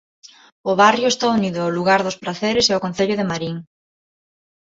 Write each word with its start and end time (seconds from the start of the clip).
O 0.69 0.73
barrio 0.81 1.07
está 1.09 1.25
unido 1.37 1.59
ao 1.61 1.75
lugar 1.77 2.01
dos 2.03 2.19
Praceres 2.23 2.65
e 2.67 2.73
ao 2.73 2.83
concello 2.85 3.15
de 3.17 3.29
Marín. 3.31 3.55